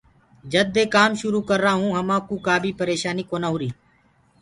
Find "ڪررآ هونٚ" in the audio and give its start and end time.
1.49-1.97